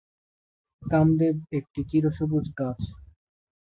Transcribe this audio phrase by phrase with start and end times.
[0.81, 2.79] কামদেব একটি চিরসবুজ গাছ।